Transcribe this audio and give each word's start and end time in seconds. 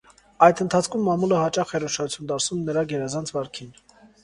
Այդ 0.45 0.61
ընթացքում 0.63 1.03
մամուլը 1.07 1.41
հաճախ 1.43 1.75
էր 1.81 1.87
ուշադրություն 1.89 2.33
դարձնում 2.33 2.65
նրա 2.73 2.87
գերազանց 2.95 3.37
վարքին։ 3.39 3.73